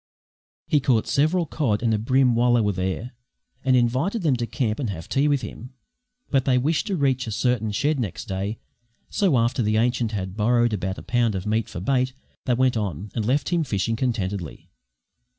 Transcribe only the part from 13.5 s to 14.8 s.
fishing contentedly.